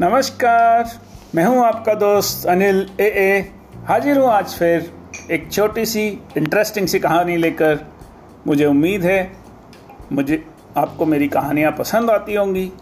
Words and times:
नमस्कार। 0.00 0.90
मैं 1.34 1.44
हूँ 1.44 1.64
आपका 1.64 1.94
दोस्त 1.94 2.46
अनिल 2.46 2.90
ए 3.00 3.04
ए। 3.04 3.52
हाजिर 3.86 4.18
हूँ 4.18 4.26
आज 4.28 4.48
फिर 4.48 4.92
एक 5.30 5.52
छोटी 5.52 5.86
सी 5.86 6.06
इंटरेस्टिंग 6.36 6.88
सी 6.88 6.98
कहानी 6.98 7.36
लेकर। 7.36 7.78
मुझे 8.46 8.66
उम्मीद 8.66 9.04
है, 9.04 9.32
मुझे, 10.12 10.46
आपको 10.76 11.06
मेरी 11.06 11.28
कहानियाँ 11.28 11.72
पसंद 11.72 12.10
आती 12.10 12.34
होंगी। 12.34 12.72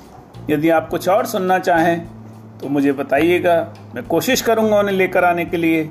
यदि 0.50 0.70
आप 0.70 0.88
कुछ 0.88 1.08
और 1.08 1.26
सुनना 1.26 1.58
चाहें 1.58 2.06
तो 2.58 2.68
मुझे 2.68 2.92
बताइएगा। 2.92 3.74
मैं 3.94 4.04
कोशिश 4.04 4.42
करूँगा 4.42 4.78
उन्हें 4.78 4.94
लेकर 4.94 5.24
आने 5.24 5.44
के 5.44 5.56
लिए। 5.56 5.90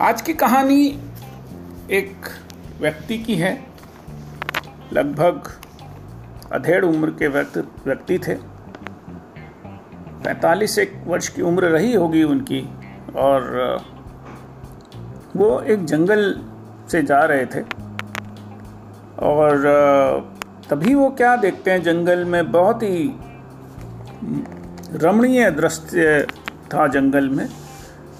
आज 0.00 0.22
की 0.22 0.34
कहानी 0.34 0.86
एक 1.90 2.26
व्यक्ति 2.80 3.18
की 3.18 3.36
है। 3.36 3.58
लगभग 4.92 5.52
अधेड़ 6.52 6.84
उम्र 6.84 7.10
के 7.10 7.28
व्यक्ति 7.28 8.18
थे। 8.18 8.47
पैंतालीस 10.24 10.78
एक 10.78 10.92
वर्ष 11.06 11.28
की 11.28 11.42
उम्र 11.42 11.64
रही 11.64 11.94
होगी 11.94 12.22
उनकी, 12.22 12.60
और, 13.16 13.80
वो 15.36 15.60
एक 15.60 15.84
जंगल 15.84 16.40
से 16.90 17.02
जा 17.02 17.20
रहे 17.20 17.46
थे। 17.46 17.60
और, 19.18 19.62
तभी 20.70 20.94
वो 20.94 21.10
क्या 21.10 21.36
देखते 21.36 21.70
हैं, 21.70 21.82
जंगल 21.82 22.24
में 22.24 22.52
बहुत 22.52 22.82
ही 22.82 23.14
रमणीय 24.94 25.50
दृश्य 25.50 26.26
था 26.74 26.86
जंगल 26.86 27.28
में। 27.28 27.48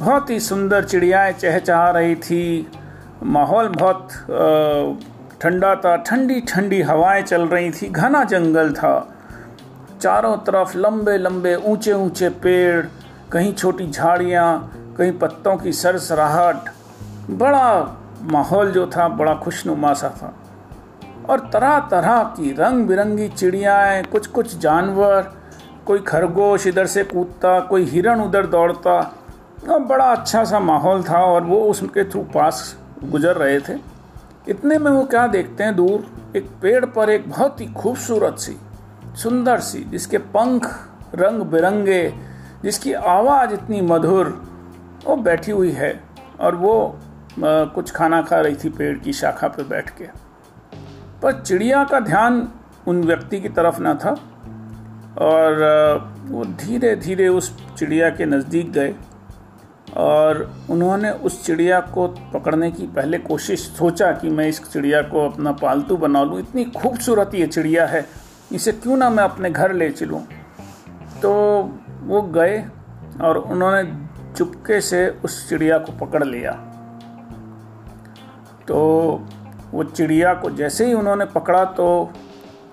बहुत 0.01 0.31
ही 0.31 0.41
सुंदर 0.41 0.85
चिड़ियाएँ 0.85 1.33
चहचहा 1.33 1.91
रही 1.91 2.15
थी, 2.17 2.67
माहौल 3.23 3.69
बहुत 3.69 4.09
ठंडा 5.43 5.75
था 5.75 5.97
ठंडी 5.97 6.41
ठंडी 6.41 6.83
हवाएँ 6.83 7.23
चल 7.23 7.43
रही 7.43 7.71
थी, 7.71 7.89
घना 7.89 8.25
जंगल 8.25 8.73
था। 8.73 9.18
चारों 10.01 10.37
तरफ़ 10.37 10.79
लंबे 10.79 11.19
लंबे 11.19 11.55
ऊँचे 11.55 11.93
ऊँचे 11.93 12.29
पेड़, 12.29 12.87
कहीं 13.33 13.55
छोटी 13.55 13.91
झाड़ियाँ, 13.91 14.73
कहीं 14.99 15.13
पत्तों 15.13 15.57
की 15.57 15.73
सरसराहट। 15.73 16.57
बड़ा 17.31 17.97
माहौल 18.23 18.73
जो 18.73 18.87
था, 18.87 19.09
बड़ा 19.09 19.35
खुशनुमा 19.35 19.93
सा 19.93 20.09
था। 20.09 20.35
और 21.31 21.41
तरह 21.41 21.79
तरह 21.79 22.23
की 22.23 22.53
रंग 22.53 22.87
बिरंगी 22.87 23.29
चिड़ियाएँ 23.29 24.03
कुछ 24.03 24.27
कुछ 24.27 24.59
जानवर, 24.59 25.33
कोई 25.87 25.99
खरगोश 25.99 26.67
इधर 26.67 26.87
से 26.87 27.05
कूदता, 27.05 27.61
कोई 27.61 27.85
हिरण 27.85 28.21
उधर 28.21 28.47
दौड़ता। 28.47 29.15
और 29.71 29.79
बड़ा 29.79 30.05
अच्छा 30.05 30.45
सा 30.45 30.61
माहौल 30.61 31.03
था 31.03 31.25
और 31.25 31.43
वो 31.43 31.57
उसके 31.57 32.05
थ्रू 32.05 32.23
पास 32.23 32.77
गुजर 33.05 33.37
रहे 33.37 33.61
थे। 33.61 33.79
इतने 34.49 34.79
में 34.79 34.91
वो 34.91 35.05
क्या 35.05 35.27
देखते 35.27 35.65
हैं 35.65 35.77
दूर? 35.77 36.07
एक 36.37 36.51
पेड़ 36.63 36.85
पर 36.85 37.11
एक 37.11 37.31
बहुत 37.31 37.61
ही 37.61 37.67
खूबसूरत 37.67 38.39
सी 38.39 38.57
सुंदर 39.23 39.61
सी 39.61 39.79
जिसके 39.85 40.19
पंख 40.19 40.67
रंग 41.15 41.43
बिरंगे 41.43 42.03
जिसकी 42.63 42.93
आवाज़ 42.93 43.53
इतनी 43.53 43.81
मधुर 43.81 44.27
वो 45.07 45.17
बैठी 45.17 45.53
हुई 45.53 45.71
है 45.71 46.01
और 46.41 46.55
वो 46.55 46.75
आ, 47.39 47.65
कुछ 47.65 47.91
खाना 47.91 48.23
खा 48.23 48.41
रही 48.41 48.57
थी 48.57 48.69
पेड़ 48.69 48.99
की 48.99 49.13
शाखा 49.13 49.49
पर 49.49 49.63
बैठ 49.63 49.91
के। 49.91 50.05
पर 51.23 51.41
चिड़िया 51.43 51.85
का 51.85 52.01
ध्यान 52.01 52.49
उन 52.87 53.03
व्यक्ति 53.03 53.41
की 53.41 53.49
तरफ़ 53.49 53.81
ना 53.81 53.95
था 53.95 54.11
और 55.19 55.59
वो 56.25 56.45
धीरे 56.45 56.95
धीरे 56.97 57.29
उस 57.29 57.53
चिड़िया 57.79 58.11
के 58.11 58.27
नज़दीक 58.27 58.73
गए 58.73 58.95
और 59.97 60.51
उन्होंने 60.71 61.11
उस 61.11 61.45
चिड़िया 61.47 61.81
को 61.81 62.07
पकड़ने 62.35 62.71
की 62.71 62.87
पहले 62.87 63.19
कोशिश 63.19 63.61
सोचा 63.69 64.13
कि 64.13 64.31
मैं 64.31 64.49
इस 64.49 64.63
चिड़िया 64.73 65.03
को 65.03 65.29
अपना 65.29 65.53
पालतू 65.53 65.97
बना 65.97 66.23
लूँ। 66.23 66.41
इतनी 66.41 66.65
खूबसूरत 66.65 67.35
ये 67.35 67.47
चिड़िया 67.47 67.87
है। 67.87 68.07
इसे 68.53 68.73
क्यों 68.73 68.97
ना 68.97 69.11
मैं 69.11 69.25
अपने 69.25 69.51
घर 69.51 69.73
ले 69.73 69.91
चलूँ? 69.91 70.21
तो 71.23 71.33
वो 72.03 72.23
गए 72.23 72.65
और 73.21 73.39
उन्होंने 73.39 73.83
चुपके 74.37 74.81
से 74.81 75.09
उस 75.25 75.49
चिड़िया 75.49 75.79
को 75.79 75.93
पकड़ 75.93 76.25
लिया। 76.25 76.53
तो 78.69 78.79
वो 79.73 79.85
चिड़िया 79.85 80.35
को 80.35 80.51
जैसे 80.51 80.87
ही 80.87 80.95
उन्होंने 80.95 81.25
पकड़ा 81.25 81.65
तो 81.65 82.13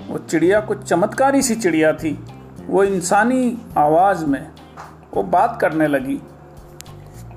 वो 0.07 0.17
चिड़िया 0.17 0.59
को 0.59 0.75
चमत्कारी 0.75 1.41
सी 1.41 1.55
चिड़िया 1.55 1.93
थी। 1.93 2.13
वो 2.67 2.83
इंसानी 2.83 3.57
आवाज़ 3.77 4.25
में 4.25 4.47
वो 5.13 5.23
बात 5.23 5.57
करने 5.61 5.87
लगी। 5.87 6.21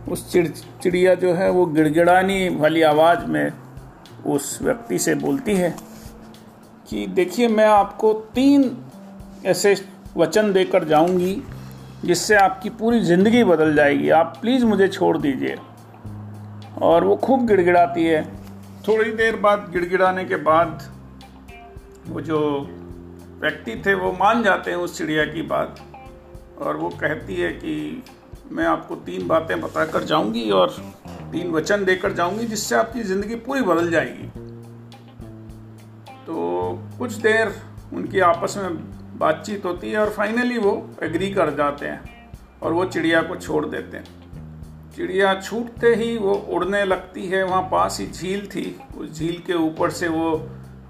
उस 0.08 0.32
चिड़, 0.32 0.46
चिड़िया 0.82 1.14
जो 1.14 1.32
है 1.32 1.50
वो 1.50 1.66
गिड़गिड़ानी 1.66 2.48
वाली 2.56 2.82
आवाज़ 2.82 3.24
में 3.26 3.52
उस 4.26 4.58
व्यक्ति 4.62 4.98
से 4.98 5.14
बोलती 5.14 5.54
है 5.54 5.76
कि 6.88 7.06
देखिए, 7.06 7.48
मैं 7.48 7.66
आपको 7.66 8.12
तीन 8.34 8.76
ऐसे 9.46 9.74
वचन 10.16 10.52
देकर 10.52 10.84
जाऊँगी 10.84 11.42
जिससे 12.04 12.34
आपकी 12.36 12.70
पूरी 12.70 13.00
ज़िंदगी 13.00 13.44
बदल 13.44 13.74
जाएगी। 13.74 14.08
आप 14.10 14.36
प्लीज़ 14.40 14.64
मुझे 14.64 14.88
छोड़ 14.88 15.16
दीजिए। 15.18 15.56
और 16.82 17.04
वो 17.04 17.16
खूब 17.16 17.46
गिड़गिड़ाती 17.46 18.04
है। 18.04 18.22
थोड़ी 18.88 19.10
देर 19.12 19.36
बाद 19.36 19.68
गिड़गिड़ाने 19.72 20.24
के 20.24 20.36
बाद 20.36 20.82
वो 22.08 22.20
जो 22.20 22.38
व्यक्ति 23.40 23.82
थे, 23.86 23.94
वो 23.94 24.12
मान 24.12 24.42
जाते 24.42 24.70
हैं 24.70 24.78
उस 24.78 24.98
चिड़िया 24.98 25.24
की 25.24 25.42
बात। 25.42 25.80
और 26.62 26.76
वो 26.76 26.88
कहती 26.90 27.34
है 27.34 27.50
कि 27.52 28.02
मैं 28.52 28.66
आपको 28.66 28.94
तीन 28.96 29.26
बातें 29.28 29.60
बताकर 29.60 30.04
जाऊँगी 30.04 30.50
और 30.50 30.76
तीन 31.32 31.50
वचन 31.50 31.84
देकर 31.84 32.12
जाऊँगी 32.12 32.46
जिससे 32.46 32.76
आपकी 32.76 33.02
ज़िंदगी 33.02 33.34
पूरी 33.34 33.62
बदल 33.62 33.90
जाएगी। 33.90 34.47
कुछ 36.98 37.12
देर 37.14 37.52
उनकी 37.94 38.20
आपस 38.20 38.56
में 38.56 38.76
बातचीत 39.18 39.64
होती 39.64 39.90
है 39.90 39.98
और 39.98 40.10
फाइनली 40.10 40.58
वो 40.58 40.72
एग्री 41.02 41.30
कर 41.30 41.54
जाते 41.56 41.86
हैं 41.86 42.30
और 42.62 42.72
वो 42.72 42.84
चिड़िया 42.84 43.20
को 43.22 43.36
छोड़ 43.36 43.64
देते 43.66 43.96
हैं। 43.96 44.04
चिड़िया 44.96 45.34
छूटते 45.40 45.94
ही 45.94 46.16
वो 46.18 46.32
उड़ने 46.34 46.84
लगती 46.84 47.26
है, 47.26 47.42
वहाँ 47.42 47.62
पास 47.62 47.98
ही 48.00 48.06
झील 48.06 48.46
थी। 48.46 48.80
उस 48.96 49.18
झील 49.18 49.42
के 49.46 49.54
ऊपर 49.54 49.90
से 49.90 50.08
वो 50.08 50.30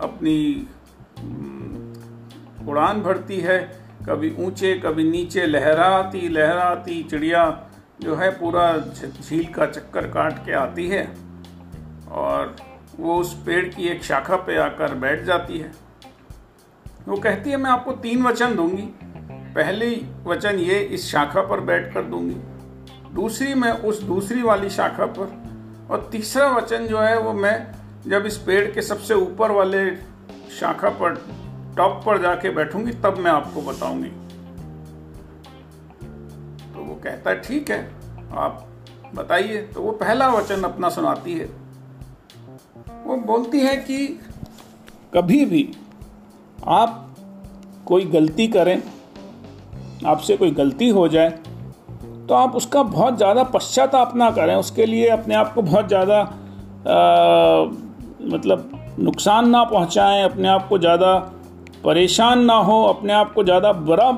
अपनी 0.01 0.67
उड़ान 2.69 3.03
भरती 3.03 3.41
है। 3.41 3.59
कभी 4.07 4.31
ऊँचे, 4.39 4.73
कभी 4.79 5.05
नीचे 5.11 5.47
लहराती 5.47 6.29
लहराती 6.29 7.03
चिड़िया 7.03 7.45
जो 8.01 8.15
है 8.17 8.31
पूरा 8.31 8.73
झील 8.79 9.45
का 9.53 9.67
चक्कर 9.67 10.07
काट 10.07 10.45
के 10.45 10.53
आती 10.53 10.89
है 10.89 11.05
और 12.13 12.57
वो 12.97 13.17
उस 13.17 13.35
पेड़ 13.47 13.65
की 13.69 13.89
एक 13.89 14.03
शाखा 14.05 14.37
पे 14.37 14.57
आकर 14.57 14.95
बैठ 14.95 15.25
जाती 15.25 15.59
है। 15.59 15.73
वो 17.07 17.17
कहती 17.17 17.51
है, 17.51 17.57
मैं 17.57 17.71
आपको 17.71 17.93
तीन 17.93 18.23
वचन 18.23 18.57
दूँगी। 18.57 18.95
पहली 19.55 20.07
वचन 20.25 20.55
ये, 20.55 20.81
इस 20.81 21.13
शाखा 21.13 21.43
पर 21.43 21.61
बैठ 21.61 21.95
कर 21.95 22.03
दूँगी। 22.03 22.37
दूसरी, 23.15 23.55
मैं 23.55 23.73
उस 23.73 24.03
दूसरी 24.03 24.43
वाली 24.43 24.71
शाखा 24.71 25.07
पर। 25.07 25.49
और 25.91 26.09
तीसरा 26.13 26.49
वचन 26.53 26.87
जो 26.87 26.99
है, 26.99 27.19
वो 27.19 27.33
मैं 27.33 27.73
जब 28.07 28.27
इस 28.27 28.39
पेड़ 28.39 28.71
के 28.71 28.83
सबसे 28.83 29.15
ऊपर 29.15 29.51
वाले 29.51 29.97
शाखा 30.61 30.89
पर, 30.89 31.15
टॉप 31.77 32.03
पर 32.07 32.23
जाके 32.23 32.51
बैठूँगी, 32.51 32.93
तब 32.93 33.19
मैं 33.19 33.31
आपको 33.31 33.63
बताऊँगी। 33.63 34.09
तो 36.75 36.85
वो 36.85 36.95
कहता 36.95 37.31
है, 37.31 37.41
ठीक 37.41 37.71
है, 37.71 37.91
आप 38.33 38.69
बताइए। 39.15 39.63
तो 39.63 39.83
वो 39.83 39.93
पहला 39.93 40.29
वचन 40.29 40.63
अपना 40.63 40.89
सुनाती 40.89 41.35
है। 41.35 41.45
वो 43.05 43.17
बोलती 43.17 43.61
है 43.61 43.77
कि 43.77 44.21
कभी 45.15 45.45
भी 45.45 45.77
आप 46.59 47.05
कोई 47.87 48.05
गलती 48.07 48.47
करें, 48.49 48.81
आपसे 50.07 50.37
कोई 50.37 50.51
गलती 50.53 50.89
हो 50.91 51.07
जाए 51.09 51.31
तो 52.29 52.35
आप 52.35 52.57
उसका 52.57 52.83
बहुत 52.85 53.17
ज़्यादा 53.17 53.43
पश्चाताप 53.45 54.17
ना 54.17 54.31
करें। 54.31 54.55
उसके 54.57 54.87
लिए 54.87 55.09
अपने 55.11 55.35
आप 55.35 55.53
को 55.55 55.63
बहुत 55.63 55.89
ज़्यादा 55.89 56.23
मतलब 58.27 58.71
नुकसान 59.01 59.49
ना 59.49 59.63
पहुंचाएँ, 59.65 60.23
अपने 60.25 60.49
आप 60.49 60.67
को 60.69 60.79
ज़्यादा 60.79 61.15
परेशान 61.85 62.45
ना 62.45 62.55
हो, 62.55 62.83
अपने 62.85 63.13
आप 63.13 63.33
को 63.33 63.45
ज़्यादा 63.45 63.73
बुरा 63.73 64.11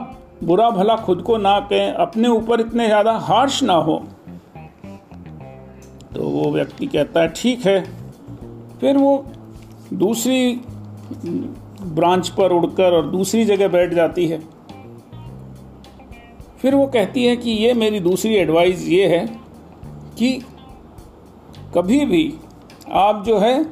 बुरा 0.43 0.69
भला 0.71 0.97
खुद 0.97 1.23
को 1.23 1.37
ना 1.39 1.59
कहें, 1.63 1.93
अपने 1.95 2.29
ऊपर 2.29 2.61
इतने 2.61 2.87
ज़्यादा 2.87 3.13
हार्श 3.21 3.63
ना 3.63 3.75
हो। 3.75 3.97
तो 6.15 6.23
वो 6.23 6.51
व्यक्ति 6.53 6.87
कहता 6.87 7.21
है, 7.21 7.29
ठीक 7.29 7.67
है। 7.67 7.81
फिर 8.81 8.97
वो 8.97 9.25
दूसरी 9.95 10.55
ब्रांच 11.83 12.29
पर 12.29 12.53
उड़कर 12.53 12.93
और 12.93 13.07
दूसरी 13.07 13.45
जगह 13.45 13.69
बैठ 13.69 13.95
जाती 13.95 14.27
है। 14.27 14.43
फिर 16.63 16.75
वो 16.75 16.87
कहती 16.87 17.25
है 17.25 17.37
कि 17.37 17.51
ये 17.51 17.75
मेरी 17.75 18.01
दूसरी 18.01 18.35
एडवाइस 18.35 18.89
ये 18.89 19.07
है 19.07 19.27
कि 20.19 20.45
कभी 21.75 22.05
भी 22.05 22.35
आप 22.93 23.25
जो 23.27 23.39
है 23.39 23.67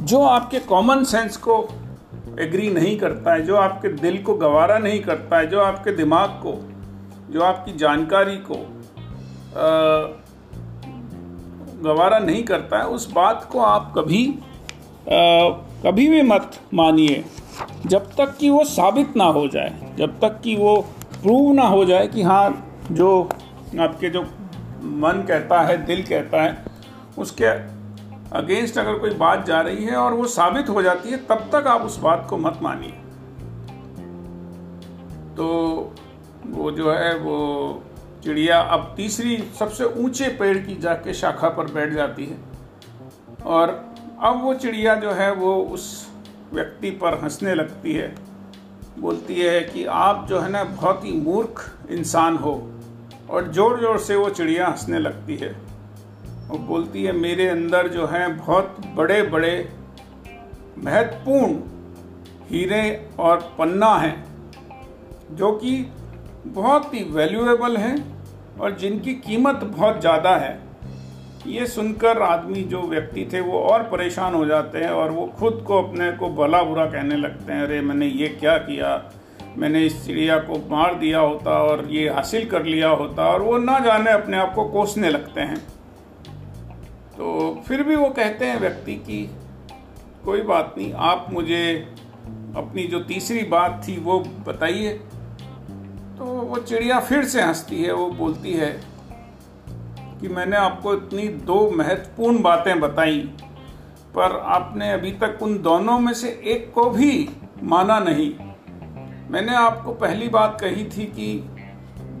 जो 0.00 0.22
आपके 0.22 0.58
कॉमन 0.58 1.04
सेंस 1.04 1.36
को 1.36 1.68
एग्री 2.40 2.70
नहीं 2.70 2.98
करता 2.98 3.32
है 3.32 3.42
जो 3.42 3.56
आपके 3.56 3.88
दिल 3.88 4.22
को 4.22 4.34
गवारा 4.34 4.78
नहीं 4.78 5.00
करता 5.00 5.38
है 5.38 5.46
जो 5.46 5.60
आपके 5.60 5.92
दिमाग 5.92 6.28
को 6.28 6.72
जो 7.32 7.40
आपकी 7.40 7.72
जानकारी 7.72 8.36
को 8.36 8.54
आ, 8.54 8.66
गवारा 11.82 12.18
नहीं 12.18 12.42
करता 12.42 12.78
है 12.78 12.86
उस 12.86 13.12
बात 13.12 13.48
को 13.52 13.60
आप 13.60 13.92
कभी 13.98 14.38
आ, 15.12 15.48
कभी 15.84 16.08
भी 16.08 16.22
मत 16.22 16.58
मानिए, 16.74 17.24
जब 17.86 18.06
तक 18.16 18.36
कि 18.38 18.50
वो 18.50 18.64
साबित 18.64 19.16
ना 19.16 19.24
हो 19.24 19.46
जाए, 19.48 19.94
जब 19.98 20.18
तक 20.20 20.40
कि 20.44 20.56
वो 20.56 20.76
प्रूव 21.22 21.52
ना 21.54 21.62
हो 21.62 21.84
जाए 21.84 22.06
कि 22.08 22.22
हाँ 22.22 22.78
जो 22.92 23.22
आपके 23.80 24.10
जो 24.10 24.22
मन 24.82 25.24
कहता 25.28 25.60
है, 25.60 25.84
दिल 25.86 26.02
कहता 26.02 26.42
है, 26.42 26.64
उसके 27.18 27.44
अगेंस्ट 28.36 28.78
अगर 28.78 28.98
कोई 28.98 29.10
बात 29.10 29.46
जा 29.46 29.60
रही 29.60 29.84
है 29.84 29.96
और 29.96 30.14
वो 30.14 30.26
साबित 30.26 30.68
हो 30.68 30.82
जाती 30.82 31.10
है, 31.10 31.16
तब 31.16 31.48
तक 31.52 31.66
आप 31.66 31.82
उस 31.82 31.98
बात 31.98 32.26
को 32.30 32.36
मत 32.36 32.58
मानिए। 32.62 32.90
तो 35.36 35.46
वो 36.46 36.70
जो 36.70 36.92
है, 36.92 37.16
वो 37.18 37.82
चिड़िया 38.24 38.60
अब 38.60 38.92
तीसरी 38.96 39.36
सबसे 39.58 39.84
ऊँचे 39.84 40.28
पेड़ 40.28 40.56
की 40.58 40.74
जाके 40.74 41.14
शाखा 41.14 41.48
पर 41.48 41.72
बैठ 41.72 41.92
जाती 41.92 42.26
है 42.26 42.36
और 43.44 43.95
अब 44.16 44.42
वो 44.42 44.52
चिड़िया 44.54 44.94
जो 44.94 45.10
है 45.12 45.30
वो 45.32 45.54
उस 45.72 45.84
व्यक्ति 46.52 46.90
पर 46.90 47.14
हंसने 47.14 47.54
लगती 47.54 47.92
है। 47.92 48.14
बोलती 49.00 49.34
है 49.34 49.60
कि 49.60 49.84
आप 49.84 50.26
जो 50.28 50.38
है 50.40 50.50
ना 50.50 50.62
बहुत 50.64 51.04
ही 51.04 51.12
मूर्ख 51.12 51.64
इंसान 51.90 52.36
हो 52.36 52.52
और 53.30 53.50
ज़ोर 53.52 53.80
ज़ोर 53.80 53.98
से 53.98 54.16
वो 54.16 54.28
चिड़िया 54.30 54.66
हंसने 54.66 54.98
लगती 54.98 55.36
है। 55.36 55.54
और 56.50 56.58
बोलती 56.58 57.02
है, 57.04 57.12
मेरे 57.12 57.48
अंदर 57.48 57.88
जो 57.88 58.06
है 58.06 58.28
बहुत 58.36 58.76
बड़े 58.94 59.22
बड़े 59.22 59.68
महत्वपूर्ण 60.78 61.54
हीरे 62.50 63.08
और 63.18 63.40
पन्ना 63.58 63.94
हैं, 63.96 64.24
जो 65.32 65.52
कि 65.52 65.76
बहुत 66.46 66.94
ही 66.94 67.02
वैल्यूएबल 67.04 67.76
हैं 67.76 67.96
और 68.60 68.76
जिनकी 68.76 69.14
कीमत 69.16 69.64
बहुत 69.66 70.00
ज़्यादा 70.00 70.36
है। 70.36 70.65
ये 71.46 71.66
सुनकर 71.66 72.22
आदमी 72.22 72.62
जो 72.62 72.82
व्यक्ति 72.82 73.28
थे 73.32 73.40
वो 73.40 73.58
और 73.58 73.82
परेशान 73.82 74.34
हो 74.34 74.46
जाते 74.46 74.78
हैं 74.78 74.90
और 74.90 75.10
वो 75.10 75.26
खुद 75.26 75.64
को 75.66 75.82
अपने 75.82 76.12
को 76.12 76.28
भला 76.28 76.62
बुरा 76.62 76.86
कहने 76.86 77.16
लगते 77.16 77.52
हैं, 77.52 77.62
अरे, 77.62 77.80
मैंने 77.80 78.06
ये 78.06 78.28
क्या 78.28 78.58
किया? 78.58 79.12
मैंने 79.56 79.86
इस 79.86 80.06
चिड़िया 80.06 80.38
को 80.38 80.76
मार 80.76 80.94
दिया 80.94 81.20
होता 81.20 81.50
और 81.50 81.88
ये 81.90 82.08
हासिल 82.08 82.48
कर 82.50 82.64
लिया 82.64 82.88
होता 82.88 83.24
और 83.24 83.42
वो 83.42 83.58
ना 83.58 83.78
जाने 83.78 84.10
अपने 84.10 84.36
आप 84.36 84.54
को 84.54 84.64
कोसने 84.64 85.10
लगते 85.10 85.40
हैं। 85.40 85.56
तो 87.16 87.58
फिर 87.68 87.82
भी 87.82 87.96
वो 87.96 88.08
कहते 88.08 88.46
हैं 88.46 88.60
व्यक्ति 88.60 88.94
की, 88.94 89.30
कोई 90.24 90.42
बात 90.42 90.74
नहीं, 90.78 90.92
आप 90.92 91.26
मुझे 91.32 91.94
अपनी 92.56 92.84
जो 92.84 93.00
तीसरी 93.00 93.44
बात 93.44 93.82
थी 93.88 94.00
वो 94.00 94.18
बताइए। 94.20 94.92
तो 96.18 96.24
वो 96.24 96.56
चिड़िया 96.56 97.00
फिर 97.00 97.24
से 97.24 97.42
हंसती 97.42 97.82
है, 97.82 97.92
वो 97.92 98.10
बोलती 98.10 98.52
है 98.52 98.95
कि 100.26 100.34
मैंने 100.34 100.56
आपको 100.56 100.92
इतनी 100.94 101.26
दो 101.46 101.58
महत्वपूर्ण 101.70 102.40
बातें 102.42 102.78
बताई, 102.80 103.18
पर 104.14 104.36
आपने 104.50 104.90
अभी 104.92 105.10
तक 105.20 105.38
उन 105.42 105.58
दोनों 105.62 105.98
में 105.98 106.12
से 106.14 106.28
एक 106.46 106.70
को 106.74 106.88
भी 106.90 107.28
माना 107.62 107.98
नहीं। 108.00 108.32
मैंने 109.30 109.54
आपको 109.56 109.92
पहली 109.94 110.28
बात 110.28 110.56
कही 110.60 110.84
थी 110.86 111.04
कि 111.10 111.28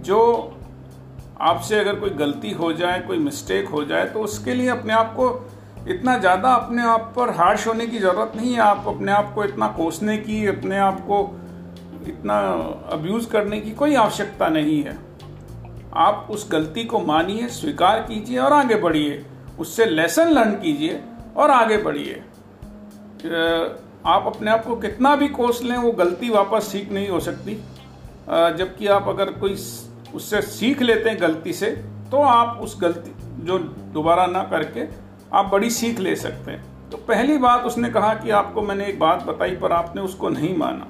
जो 0.04 0.20
आपसे 1.40 1.78
अगर 1.80 1.98
कोई 2.00 2.10
गलती 2.12 2.50
हो 2.52 2.72
जाए, 2.72 3.00
कोई 3.00 3.18
मिस्टेक 3.18 3.68
हो 3.68 3.84
जाए 3.84 4.04
तो 4.04 4.20
उसके 4.20 4.54
लिए 4.54 4.68
अपने 4.68 4.92
आप 4.92 5.12
को 5.16 5.28
इतना 5.88 6.16
ज़्यादा 6.18 6.52
अपने 6.54 6.82
आप 6.84 7.12
पर 7.16 7.30
हार्श 7.36 7.66
होने 7.66 7.86
की 7.86 7.98
ज़रूरत 7.98 8.32
नहीं 8.36 8.52
है। 8.52 8.60
आप 8.60 8.84
अपने 8.88 9.12
आप 9.12 9.32
को 9.34 9.44
इतना 9.44 9.66
कोसने 9.76 10.16
की, 10.18 10.46
अपने 10.46 10.78
आप 10.80 11.00
को 11.00 11.20
इतना 12.08 12.38
अब्यूज़ 12.92 13.28
करने 13.30 13.60
की 13.60 13.70
कोई 13.74 13.94
आवश्यकता 13.96 14.48
नहीं 14.50 14.82
है। 14.82 14.96
आप 15.96 16.26
उस 16.30 16.48
गलती 16.52 16.84
को 16.84 16.98
मानिए, 17.00 17.46
स्वीकार 17.48 18.00
कीजिए 18.00 18.38
और 18.38 18.52
आगे 18.52 18.74
बढ़िए। 18.76 19.24
उससे 19.58 19.86
लेसन 19.86 20.30
लर्न 20.30 20.52
कीजिए 20.52 21.00
और 21.36 21.50
आगे 21.50 21.76
बढ़िए। 21.78 22.22
आप 24.06 24.26
अपने 24.26 24.50
आप 24.50 24.64
को 24.64 24.76
कितना 24.76 25.14
भी 25.16 25.28
कोस 25.28 25.62
लें, 25.62 25.76
वो 25.76 25.92
गलती 25.92 26.30
वापस 26.30 26.68
सीख 26.72 26.92
नहीं 26.92 27.08
हो 27.08 27.20
सकती। 27.20 27.54
जबकि 28.58 28.86
आप 28.86 29.08
अगर 29.08 29.30
कोई 29.32 29.56
उससे 30.14 30.40
सीख 30.42 30.82
लेते 30.82 31.10
हैं 31.10 31.20
गलती 31.20 31.52
से 31.52 31.70
तो 32.10 32.20
आप 32.22 32.60
उस 32.62 32.76
गलती 32.80 33.12
जो 33.44 33.58
दोबारा 33.94 34.26
ना 34.26 34.42
करके 34.42 34.86
आप 35.32 35.46
बड़ी 35.46 35.70
सीख 35.70 35.98
ले 35.98 36.14
सकते 36.16 36.50
हैं। 36.50 36.90
तो 36.90 36.96
पहली 36.98 37.38
बात 37.38 37.64
उसने 37.64 37.88
कहा 37.90 38.12
कि 38.14 38.30
आपको 38.32 38.62
मैंने 38.62 38.86
एक 38.86 38.98
बात 38.98 39.22
बताई 39.22 39.56
पर 39.56 39.72
आपने 39.72 40.02
उसको 40.02 40.28
नहीं 40.28 40.56
माना। 40.56 40.86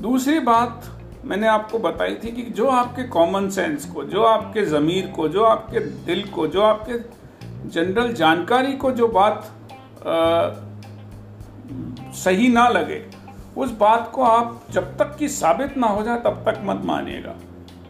दूसरी 0.00 0.38
बात 0.40 0.86
मैंने 1.24 1.46
आपको 1.46 1.78
बताई 1.78 2.14
थी 2.14 2.30
कि 2.32 2.42
जो 2.42 2.68
आपके 2.68 3.02
कॉमन 3.08 3.48
सेंस 3.50 3.84
को 3.86 4.04
जो 4.04 4.22
आपके 4.22 4.64
ज़मीर 4.66 5.06
को 5.06 5.28
जो 5.28 5.44
आपके 5.44 5.80
दिल 6.06 6.22
को 6.28 6.46
जो 6.46 6.62
आपके 6.62 6.98
जनरल 7.70 8.12
जानकारी 8.12 8.72
को 8.72 8.90
जो 8.90 9.08
बात 9.08 9.50
आ, 10.06 10.50
सही 12.14 12.48
ना 12.48 12.68
लगे 12.68 13.02
उस 13.56 13.70
बात 13.70 14.10
को 14.14 14.22
आप 14.22 14.60
जब 14.70 14.96
तक 14.98 15.16
कि 15.18 15.28
साबित 15.28 15.76
ना 15.76 15.86
हो 15.86 16.02
जाए 16.02 16.18
तब 16.18 16.42
तक 16.46 16.60
मत 16.64 16.80
मानिएगा। 16.84 17.34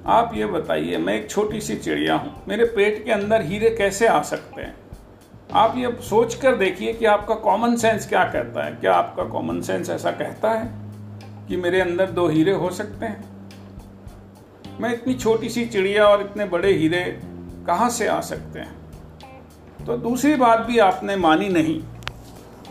आप 0.06 0.32
ये 0.34 0.46
बताइए 0.46 0.98
मैं 0.98 1.14
एक 1.14 1.31
छोटी 1.31 1.60
सी 1.60 1.76
चिड़िया 1.76 2.14
हूँ 2.14 2.34
मेरे 2.48 2.64
पेट 2.76 3.04
के 3.04 3.12
अंदर 3.12 3.42
हीरे 3.42 3.70
कैसे 3.70 4.06
आ 4.06 4.20
सकते 4.22 4.62
हैं? 4.62 4.74
आप 5.52 5.74
ये 5.76 5.92
सोच 6.02 6.34
कर 6.34 6.56
देखिए 6.56 6.92
कि 6.92 7.04
आपका 7.04 7.34
कॉमन 7.34 7.76
सेंस 7.76 8.08
क्या 8.08 8.24
कहता 8.24 8.64
है। 8.64 8.72
क्या 8.72 8.94
आपका 8.94 9.24
कॉमन 9.24 9.60
सेंस 9.60 9.90
ऐसा 9.90 10.10
कहता 10.10 10.50
है? 10.50 10.88
कि 11.48 11.56
मेरे 11.56 11.80
अंदर 11.80 12.10
दो 12.10 12.28
हीरे 12.28 12.52
हो 12.52 12.70
सकते 12.70 13.06
हैं। 13.06 13.24
मैं 14.80 14.92
इतनी 14.92 15.14
छोटी 15.14 15.48
सी 15.48 15.66
चिड़िया 15.66 16.06
और 16.06 16.20
इतने 16.20 16.44
बड़े 16.44 16.72
हीरे 16.72 17.20
कहाँ 17.66 17.90
से 17.90 18.06
आ 18.08 18.20
सकते 18.20 18.58
हैं? 18.58 18.76
तो 19.86 19.96
दूसरी 19.96 20.34
बात 20.34 20.60
भी 20.60 20.78
आपने 20.78 21.16
मानी 21.16 21.48
नहीं। 21.48 21.80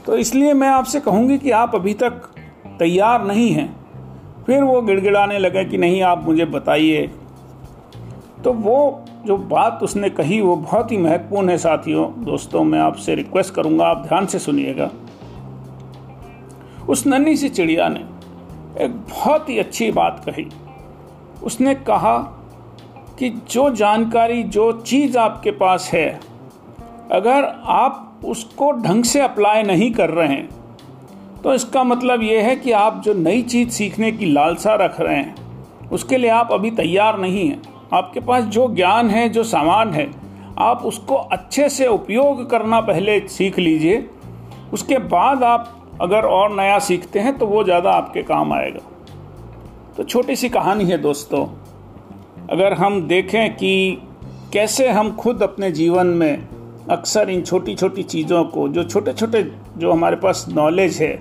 तो 0.06 0.18
इसलिए 0.18 0.54
मैं 0.54 0.68
आपसे 0.68 1.00
कहूँगी 1.00 1.38
कि 1.38 1.52
आप 1.52 1.76
अभी 1.76 1.94
तक 1.94 2.12
तैयार 2.80 3.24
नहीं 3.24 3.50
हैं। 3.50 3.78
फिर 4.46 4.64
वो 4.64 4.82
गिड़गिड़ाने 4.82 5.40
लगे 5.40 5.66
कि 5.66 5.78
नहीं, 5.78 6.02
आप 6.02 6.24
मुझे 6.24 6.46
बताइए। 6.46 7.08
तो 8.44 8.54
वो 8.54 9.06
जो 9.26 9.38
बात 9.38 9.80
उसने 9.84 10.10
कही, 10.10 10.42
वो 10.42 10.56
बहुत 10.56 10.92
ही 10.92 10.98
महत्वपूर्ण 10.98 11.50
है 11.50 11.58
साथियों। 11.58 12.26
दोस्तों, 12.26 12.64
मैं 12.64 12.80
आपसे 12.80 13.16
रिक्वेस्ट 13.16 13.54
करूँगा, 13.54 13.86
आप 13.86 14.06
ध्यान 14.08 14.26
से 14.26 14.40
सुनिएगा। 14.40 14.92
उस 16.90 17.08
नन्ही 17.08 17.38
सी 17.38 17.50
चिड़िया 17.50 17.90
ने 17.90 18.17
एक 18.78 18.92
बहुत 18.92 19.50
ही 19.50 19.58
अच्छी 19.60 19.92
बात 19.92 20.24
कही। 20.26 20.48
उसने 21.44 21.76
कहा 21.76 22.18
कि 23.20 23.30
जो 23.50 23.70
जानकारी, 23.70 24.44
जो 24.44 24.72
चीज़ 24.72 25.18
आपके 25.18 25.52
पास 25.52 25.90
है, 25.94 26.20
अगर 27.12 27.46
आप 27.66 28.22
उसको 28.26 28.72
ढंग 28.72 29.04
से 29.04 29.22
अप्लाई 29.22 29.64
नहीं 29.64 29.92
कर 29.92 30.10
रहे 30.10 30.28
हैं 30.28 30.50
तो 31.44 31.54
इसका 31.54 31.84
मतलब 31.84 32.24
ये 32.24 32.42
है 32.42 32.56
कि 32.56 32.72
आप 32.72 33.02
जो 33.06 33.14
नई 33.14 33.42
चीज़ 33.42 33.70
सीखने 33.70 34.12
की 34.12 34.26
लालसा 34.26 34.76
रख 34.76 35.00
रहे 35.02 35.16
हैं, 35.16 35.36
उसके 35.90 36.18
लिए 36.18 36.30
आप 36.30 36.52
अभी 36.52 36.72
तैयार 36.72 37.20
नहीं 37.20 37.48
हैं। 37.50 37.62
आपके 37.94 38.20
पास 38.20 38.44
जो 38.44 38.68
ज्ञान 38.76 39.10
है, 39.10 39.28
जो 39.30 39.44
सामान 39.44 39.94
है, 39.94 40.10
आप 40.58 40.82
उसको 40.86 41.16
अच्छे 41.16 41.70
से 41.70 41.88
उपयोग 41.88 42.50
करना 42.50 42.82
पहले 42.82 43.20
सीख 43.28 43.60
लीजिए। 43.60 44.10
उसके 44.74 44.98
बाद 44.98 45.44
आप 45.44 45.77
अगर 46.02 46.26
और 46.26 46.56
नया 46.56 46.78
सीखते 46.80 47.20
हैं 47.20 47.38
तो 47.38 47.46
वो 47.48 47.64
ज़्यादा 47.64 47.92
आपके 47.92 48.24
काम 48.24 48.54
आएगा। 48.54 48.80
तो 49.98 50.04
छोटी 50.04 50.36
सी 50.36 50.50
कहानी 50.50 50.86
है 50.86 50.98
दोस्तों, 50.98 51.46
अगर 52.50 52.74
हम 52.74 53.02
देखें 53.08 53.56
कि 53.56 53.98
कैसे 54.54 54.88
हम 54.90 55.16
खुद 55.16 55.44
अपने 55.44 55.72
जीवन 55.72 56.08
में 56.08 56.48
अक्सर 56.90 57.30
इन 57.30 57.42
छोटी 57.42 57.76
छोटी 57.76 58.04
चीज़ों 58.06 58.44
को, 58.46 58.68
जो 58.70 58.84
छोटे 58.84 59.14
छोटे 59.14 59.44
जो 59.78 59.92
हमारे 59.92 60.16
पास 60.16 60.46
नॉलेज 60.50 61.02
है, 61.02 61.20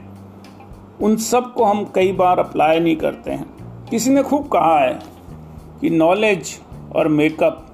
उन 1.03 1.17
सबको 1.17 1.65
हम 1.65 1.85
कई 1.95 2.13
बार 2.13 2.39
अप्लाई 2.39 2.81
नहीं 2.81 2.97
करते 2.97 3.31
हैं। 3.31 3.47
किसी 3.91 4.11
ने 4.11 4.23
खूब 4.23 4.49
कहा 4.49 4.79
है 4.79 4.99
कि 5.81 5.91
नॉलेज 5.91 6.59
और 6.97 7.09
मेकअप 7.11 7.67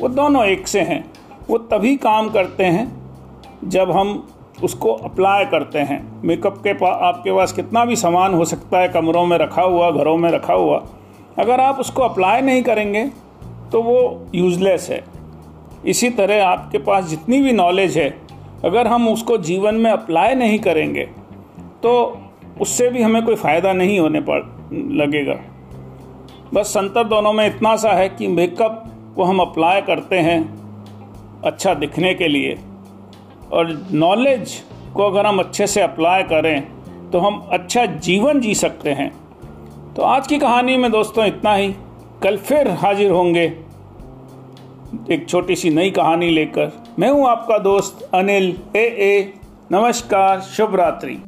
वो 0.00 0.08
दोनों 0.10 0.44
एक 0.44 0.68
से 0.68 0.80
हैं। 0.82 1.04
वो 1.48 1.58
तभी 1.60 1.96
काम 1.98 2.28
करते 2.30 2.64
हैं 2.66 2.90
जब 3.66 3.90
हम 3.90 4.12
उसको 4.62 4.92
अप्लाई 4.94 5.44
करते 5.44 5.78
हैं। 5.80 6.00
मेकअप 6.24 6.58
के 6.58 6.72
पास 6.74 6.98
आपके 7.02 7.32
पास 7.32 7.52
कितना 7.52 7.84
भी 7.84 7.96
सामान 7.96 8.34
हो 8.34 8.44
सकता 8.44 8.78
है, 8.78 8.88
कमरों 8.88 9.24
में 9.26 9.36
रखा 9.38 9.62
हुआ, 9.62 9.90
घरों 9.90 10.16
में 10.16 10.30
रखा 10.30 10.54
हुआ, 10.54 10.82
अगर 11.38 11.60
आप 11.60 11.80
उसको 11.80 12.02
अप्लाई 12.02 12.40
नहीं 12.40 12.62
करेंगे 12.62 13.04
तो 13.72 13.82
वो 13.82 14.26
यूज़लेस 14.34 14.88
है। 14.90 15.02
इसी 15.86 16.10
तरह 16.10 16.44
आपके 16.46 16.78
पास 16.80 17.04
जितनी 17.04 17.40
भी 17.40 17.52
नॉलेज 17.52 17.98
है, 17.98 18.08
अगर 18.64 18.86
हम 18.86 19.08
उसको 19.08 19.38
जीवन 19.40 19.74
में 19.74 19.90
अप्लाई 19.90 20.34
नहीं 20.34 20.58
करेंगे 20.58 21.04
तो 21.82 21.92
उससे 22.60 22.88
भी 22.88 23.02
हमें 23.02 23.24
कोई 23.24 23.34
फ़ायदा 23.34 23.72
नहीं 23.72 23.98
होने 24.00 24.20
पर 24.20 24.50
लगेगा। 24.96 25.38
बस 26.54 26.66
संतर 26.68 27.04
दोनों 27.04 27.32
में 27.32 27.46
इतना 27.46 27.74
सा 27.76 27.92
है 27.92 28.08
कि 28.08 28.28
मेकअप 28.28 28.84
को 29.16 29.24
हम 29.24 29.40
अप्लाई 29.40 29.80
करते 29.80 30.18
हैं 30.18 30.40
अच्छा 31.44 31.74
दिखने 31.74 32.12
के 32.14 32.28
लिए। 32.28 32.58
और 33.52 33.88
नॉलेज 33.92 34.52
को 34.94 35.02
अगर 35.02 35.26
हम 35.26 35.38
अच्छे 35.38 35.66
से 35.66 35.80
अप्लाई 35.80 36.22
करें 36.22 36.62
तो 37.10 37.18
हम 37.18 37.38
अच्छा 37.52 37.84
जीवन 37.86 38.40
जी 38.40 38.54
सकते 38.54 38.90
हैं। 38.90 39.10
तो 39.94 40.02
आज 40.02 40.26
की 40.26 40.38
कहानी 40.38 40.76
में 40.76 40.90
दोस्तों 40.92 41.26
इतना 41.26 41.54
ही। 41.54 41.74
कल 42.22 42.36
फिर 42.38 42.70
हाजिर 42.70 43.10
होंगे 43.10 43.44
एक 45.10 45.26
छोटी 45.28 45.56
सी 45.56 45.70
नई 45.70 45.90
कहानी 45.90 46.30
लेकर। 46.30 46.72
मैं 46.98 47.10
हूँ 47.10 47.26
आपका 47.28 47.58
दोस्त 47.58 48.08
अनिल, 48.14 48.56
ए 48.76 48.86
ए, 49.00 49.32
नमस्कार, 49.72 50.40
शुभ 50.40 50.74
रात्रि। 50.76 51.20